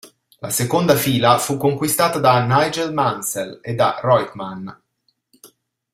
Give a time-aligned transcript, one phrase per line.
[0.39, 4.67] La seconda fila fu conquistata da Nigel Mansell e da Reutemann.